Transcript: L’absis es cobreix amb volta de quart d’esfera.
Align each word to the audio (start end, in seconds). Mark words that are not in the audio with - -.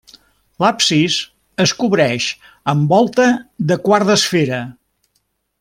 L’absis 0.63 1.17
es 1.65 1.73
cobreix 1.83 2.31
amb 2.75 2.97
volta 2.97 3.29
de 3.73 3.81
quart 3.87 4.11
d’esfera. 4.13 4.67